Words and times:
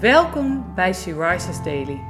Welkom 0.00 0.74
bij 0.74 0.94
She 0.94 1.36
Daily. 1.64 2.00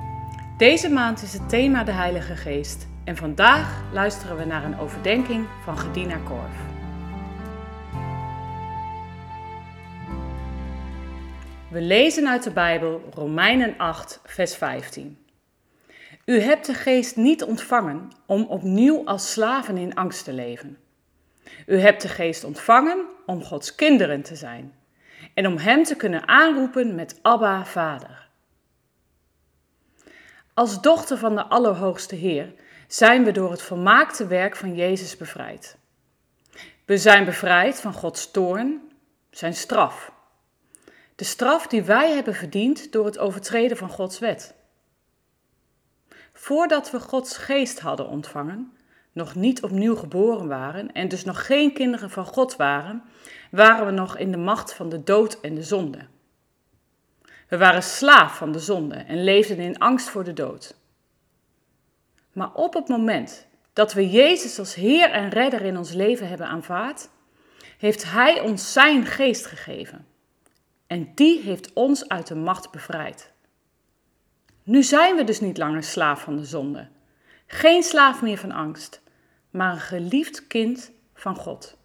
Deze 0.56 0.88
maand 0.88 1.22
is 1.22 1.32
het 1.32 1.48
thema 1.48 1.84
de 1.84 1.92
Heilige 1.92 2.36
Geest 2.36 2.86
en 3.04 3.16
vandaag 3.16 3.82
luisteren 3.92 4.36
we 4.36 4.44
naar 4.44 4.64
een 4.64 4.78
overdenking 4.78 5.46
van 5.64 5.78
Gedina 5.78 6.16
Korf. 6.16 6.56
We 11.70 11.80
lezen 11.80 12.28
uit 12.28 12.42
de 12.42 12.50
Bijbel 12.50 13.02
Romeinen 13.14 13.74
8, 13.78 14.20
vers 14.24 14.56
15. 14.56 15.18
U 16.24 16.40
hebt 16.40 16.66
de 16.66 16.74
geest 16.74 17.16
niet 17.16 17.44
ontvangen 17.44 18.10
om 18.26 18.42
opnieuw 18.42 19.04
als 19.04 19.32
slaven 19.32 19.76
in 19.76 19.94
angst 19.94 20.24
te 20.24 20.32
leven. 20.32 20.78
U 21.66 21.78
hebt 21.78 22.02
de 22.02 22.08
geest 22.08 22.44
ontvangen 22.44 23.06
om 23.26 23.42
Gods 23.42 23.74
kinderen 23.74 24.22
te 24.22 24.36
zijn 24.36 24.77
en 25.34 25.46
om 25.46 25.56
Hem 25.56 25.84
te 25.84 25.96
kunnen 25.96 26.28
aanroepen 26.28 26.94
met 26.94 27.18
Abba, 27.22 27.64
Vader. 27.64 28.28
Als 30.54 30.80
dochter 30.80 31.18
van 31.18 31.34
de 31.34 31.44
Allerhoogste 31.44 32.14
Heer 32.14 32.54
zijn 32.86 33.24
we 33.24 33.32
door 33.32 33.50
het 33.50 33.62
volmaakte 33.62 34.26
werk 34.26 34.56
van 34.56 34.74
Jezus 34.74 35.16
bevrijd. 35.16 35.76
We 36.84 36.98
zijn 36.98 37.24
bevrijd 37.24 37.80
van 37.80 37.92
Gods 37.92 38.30
toorn, 38.30 38.92
zijn 39.30 39.54
straf. 39.54 40.12
De 41.14 41.24
straf 41.24 41.66
die 41.66 41.82
wij 41.82 42.12
hebben 42.12 42.34
verdiend 42.34 42.92
door 42.92 43.04
het 43.04 43.18
overtreden 43.18 43.76
van 43.76 43.88
Gods 43.88 44.18
wet. 44.18 44.54
Voordat 46.32 46.90
we 46.90 47.00
Gods 47.00 47.36
geest 47.36 47.80
hadden 47.80 48.08
ontvangen, 48.08 48.77
nog 49.18 49.34
niet 49.34 49.62
opnieuw 49.62 49.96
geboren 49.96 50.48
waren 50.48 50.92
en 50.92 51.08
dus 51.08 51.24
nog 51.24 51.46
geen 51.46 51.72
kinderen 51.72 52.10
van 52.10 52.24
God 52.24 52.56
waren, 52.56 53.02
waren 53.50 53.86
we 53.86 53.92
nog 53.92 54.16
in 54.18 54.30
de 54.30 54.36
macht 54.36 54.74
van 54.74 54.88
de 54.88 55.02
dood 55.02 55.40
en 55.40 55.54
de 55.54 55.62
zonde. 55.62 55.98
We 57.48 57.58
waren 57.58 57.82
slaaf 57.82 58.36
van 58.36 58.52
de 58.52 58.58
zonde 58.58 58.94
en 58.94 59.24
leefden 59.24 59.58
in 59.58 59.78
angst 59.78 60.08
voor 60.08 60.24
de 60.24 60.32
dood. 60.32 60.76
Maar 62.32 62.54
op 62.54 62.74
het 62.74 62.88
moment 62.88 63.46
dat 63.72 63.92
we 63.92 64.10
Jezus 64.10 64.58
als 64.58 64.74
Heer 64.74 65.10
en 65.10 65.28
Redder 65.28 65.62
in 65.62 65.76
ons 65.76 65.92
leven 65.92 66.28
hebben 66.28 66.46
aanvaard, 66.46 67.08
heeft 67.78 68.10
Hij 68.10 68.40
ons 68.40 68.72
Zijn 68.72 69.06
geest 69.06 69.46
gegeven. 69.46 70.06
En 70.86 71.12
die 71.14 71.40
heeft 71.40 71.72
ons 71.72 72.08
uit 72.08 72.26
de 72.26 72.34
macht 72.34 72.70
bevrijd. 72.70 73.32
Nu 74.62 74.82
zijn 74.82 75.16
we 75.16 75.24
dus 75.24 75.40
niet 75.40 75.58
langer 75.58 75.82
slaaf 75.82 76.22
van 76.22 76.36
de 76.36 76.44
zonde. 76.44 76.88
Geen 77.46 77.82
slaaf 77.82 78.22
meer 78.22 78.38
van 78.38 78.52
angst, 78.52 79.00
maar 79.50 79.72
een 79.72 79.80
geliefd 79.80 80.46
kind 80.46 80.90
van 81.14 81.36
God. 81.36 81.76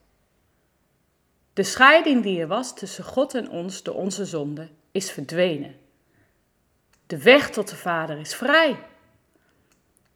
De 1.53 1.63
scheiding 1.63 2.23
die 2.23 2.39
er 2.39 2.47
was 2.47 2.75
tussen 2.75 3.03
God 3.03 3.33
en 3.33 3.49
ons 3.49 3.83
door 3.83 3.95
onze 3.95 4.25
zonde 4.25 4.69
is 4.91 5.11
verdwenen. 5.11 5.75
De 7.07 7.23
weg 7.23 7.49
tot 7.49 7.69
de 7.69 7.75
Vader 7.75 8.19
is 8.19 8.35
vrij. 8.35 8.79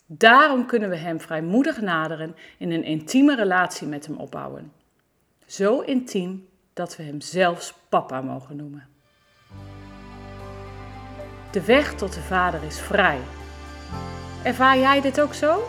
Daarom 0.06 0.66
kunnen 0.66 0.90
we 0.90 0.96
Hem 0.96 1.22
vrijmoedig 1.22 1.82
naderen 1.82 2.36
en 2.60 2.72
een 2.72 2.84
intieme 2.84 3.36
relatie 3.36 3.88
met 3.88 4.06
Hem 4.06 4.18
opbouwen. 4.18 4.72
Zo 5.46 5.80
intiem 5.80 6.48
dat 6.74 6.96
we 6.96 7.04
Hem 7.04 7.22
zelfs 7.22 7.74
Papa 7.90 8.22
mogen 8.22 8.56
noemen. 8.56 8.88
De 11.52 11.66
weg 11.66 11.96
tot 11.96 12.14
de 12.14 12.22
Vader 12.22 12.64
is 12.64 12.80
vrij. 12.80 13.20
Ervaar 14.44 14.78
jij 14.78 15.02
dit 15.02 15.22
ook 15.22 15.34
zo? 15.34 15.64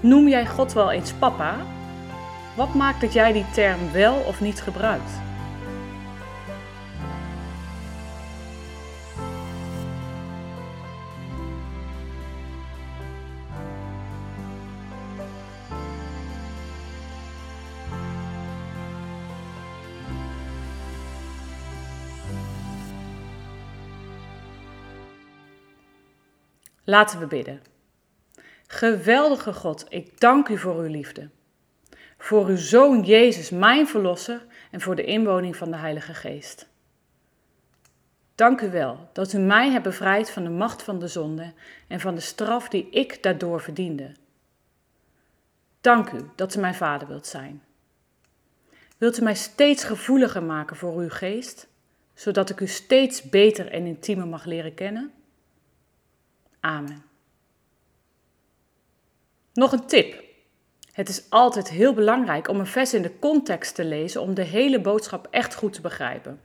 Noem 0.00 0.28
jij 0.28 0.46
God 0.46 0.72
wel 0.72 0.90
eens 0.90 1.12
papa? 1.12 1.56
Wat 2.56 2.74
maakt 2.74 3.00
dat 3.00 3.12
jij 3.12 3.32
die 3.32 3.50
term 3.50 3.92
wel 3.92 4.14
of 4.14 4.40
niet 4.40 4.60
gebruikt? 4.60 5.10
Laten 26.84 27.18
we 27.18 27.26
bidden. 27.26 27.77
Geweldige 28.70 29.52
God, 29.52 29.86
ik 29.88 30.20
dank 30.20 30.48
u 30.48 30.58
voor 30.58 30.76
uw 30.76 30.90
liefde. 30.90 31.28
Voor 32.18 32.46
uw 32.46 32.56
Zoon 32.56 33.02
Jezus, 33.02 33.50
mijn 33.50 33.88
Verlosser, 33.88 34.46
en 34.70 34.80
voor 34.80 34.96
de 34.96 35.04
inwoning 35.04 35.56
van 35.56 35.70
de 35.70 35.76
Heilige 35.76 36.14
Geest. 36.14 36.68
Dank 38.34 38.60
u 38.60 38.70
wel 38.70 39.08
dat 39.12 39.32
u 39.32 39.38
mij 39.38 39.70
hebt 39.70 39.84
bevrijd 39.84 40.30
van 40.30 40.44
de 40.44 40.50
macht 40.50 40.82
van 40.82 40.98
de 40.98 41.08
zonde 41.08 41.52
en 41.86 42.00
van 42.00 42.14
de 42.14 42.20
straf 42.20 42.68
die 42.68 42.90
ik 42.90 43.22
daardoor 43.22 43.60
verdiende. 43.60 44.12
Dank 45.80 46.10
u 46.10 46.30
dat 46.34 46.54
u 46.54 46.60
mijn 46.60 46.74
Vader 46.74 47.08
wilt 47.08 47.26
zijn. 47.26 47.62
Wilt 48.98 49.18
u 49.18 49.22
mij 49.22 49.34
steeds 49.34 49.84
gevoeliger 49.84 50.42
maken 50.42 50.76
voor 50.76 50.96
uw 50.96 51.10
geest, 51.10 51.68
zodat 52.14 52.50
ik 52.50 52.60
u 52.60 52.66
steeds 52.66 53.22
beter 53.22 53.70
en 53.70 53.86
intiemer 53.86 54.26
mag 54.26 54.44
leren 54.44 54.74
kennen? 54.74 55.12
Amen. 56.60 57.07
Nog 59.58 59.72
een 59.72 59.86
tip. 59.86 60.22
Het 60.92 61.08
is 61.08 61.22
altijd 61.28 61.68
heel 61.68 61.94
belangrijk 61.94 62.48
om 62.48 62.58
een 62.58 62.66
vers 62.66 62.94
in 62.94 63.02
de 63.02 63.18
context 63.18 63.74
te 63.74 63.84
lezen 63.84 64.20
om 64.20 64.34
de 64.34 64.42
hele 64.42 64.80
boodschap 64.80 65.26
echt 65.30 65.54
goed 65.54 65.72
te 65.72 65.80
begrijpen. 65.80 66.40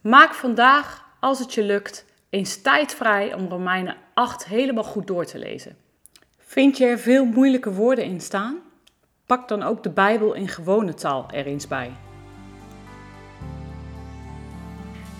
Maak 0.00 0.34
vandaag, 0.34 1.04
als 1.20 1.38
het 1.38 1.54
je 1.54 1.62
lukt, 1.62 2.04
eens 2.30 2.62
tijd 2.62 2.94
vrij 2.94 3.34
om 3.34 3.48
Romeinen 3.48 3.96
8 4.14 4.46
helemaal 4.46 4.84
goed 4.84 5.06
door 5.06 5.24
te 5.24 5.38
lezen. 5.38 5.76
Vind 6.38 6.76
je 6.76 6.86
er 6.86 6.98
veel 6.98 7.24
moeilijke 7.24 7.72
woorden 7.72 8.04
in 8.04 8.20
staan? 8.20 8.58
Pak 9.26 9.48
dan 9.48 9.62
ook 9.62 9.82
de 9.82 9.90
Bijbel 9.90 10.32
in 10.34 10.48
gewone 10.48 10.94
taal 10.94 11.28
er 11.30 11.46
eens 11.46 11.68
bij. 11.68 11.92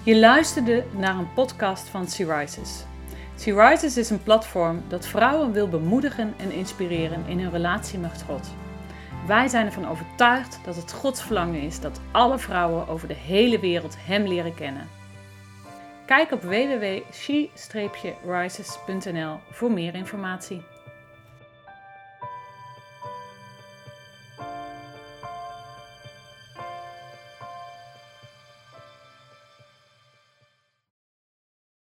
Je 0.04 0.16
luisterde 0.16 0.84
naar 0.97 1.19
een 1.19 1.32
podcast 1.32 1.88
van 1.88 2.06
Rises. 2.16 2.84
She 3.38 3.54
Rises 3.54 3.97
is 3.97 4.10
een 4.10 4.22
platform 4.22 4.82
dat 4.88 5.06
vrouwen 5.06 5.52
wil 5.52 5.69
bemoedigen 5.69 6.34
en 6.36 6.52
inspireren 6.52 7.26
in 7.26 7.41
hun 7.41 7.50
relatie 7.50 7.98
met 7.98 8.24
God. 8.26 8.48
Wij 9.26 9.48
zijn 9.48 9.66
ervan 9.66 9.88
overtuigd 9.88 10.60
dat 10.64 10.76
het 10.76 10.92
Gods 10.92 11.22
verlangen 11.22 11.60
is 11.60 11.80
dat 11.80 12.00
alle 12.12 12.38
vrouwen 12.38 12.88
over 12.88 13.08
de 13.08 13.14
hele 13.14 13.60
wereld 13.60 13.96
Hem 13.98 14.26
leren 14.26 14.54
kennen. 14.54 14.88
Kijk 16.06 16.32
op 16.32 16.42
www.she-rises.nl 16.42 19.38
voor 19.50 19.72
meer 19.72 19.94
informatie. 19.94 20.62